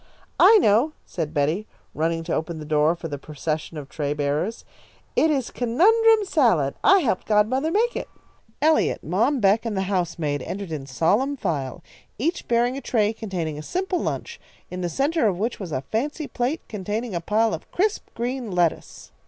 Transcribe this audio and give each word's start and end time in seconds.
"I 0.39 0.57
know," 0.57 0.93
said 1.05 1.31
Betty, 1.31 1.67
running 1.93 2.23
to 2.23 2.33
open 2.33 2.57
the 2.57 2.65
door 2.65 2.95
for 2.95 3.07
the 3.07 3.19
procession 3.19 3.77
of 3.77 3.87
tray 3.87 4.15
bearers. 4.15 4.65
"It 5.15 5.29
is 5.29 5.51
conundrum 5.51 6.25
salad. 6.25 6.73
I 6.83 7.01
helped 7.01 7.27
godmother 7.27 7.69
make 7.69 7.95
it." 7.95 8.09
Eliot, 8.63 9.03
Mom 9.03 9.39
Beck, 9.39 9.63
and 9.63 9.77
the 9.77 9.83
housemaid 9.83 10.41
entered 10.41 10.71
in 10.71 10.87
solemn 10.87 11.37
file, 11.37 11.83
each 12.17 12.47
bearing 12.47 12.75
a 12.77 12.81
tray 12.81 13.13
containing 13.13 13.59
a 13.59 13.61
simple 13.61 13.99
lunch, 13.99 14.41
in 14.71 14.81
the 14.81 14.89
centre 14.89 15.27
of 15.27 15.37
which 15.37 15.59
was 15.59 15.71
a 15.71 15.81
fancy 15.81 16.25
plate 16.27 16.61
containing 16.67 17.13
a 17.13 17.21
pile 17.21 17.53
of 17.53 17.69
crisp 17.71 18.07
green 18.15 18.49
lettuce. 18.49 19.11